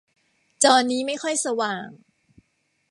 [0.63, 1.87] จอนี้ไม่ค่อยสว่าง